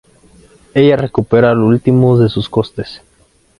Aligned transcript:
Ella 0.73 0.95
recupera 0.95 1.53
lo 1.53 1.67
último 1.67 2.17
de 2.17 2.27
sus 2.27 2.49
costes. 2.49 3.01